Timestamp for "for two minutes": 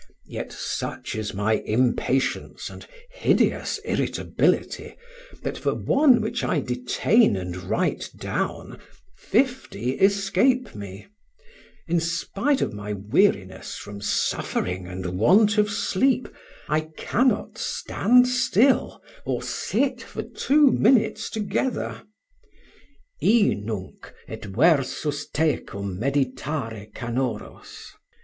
20.01-21.29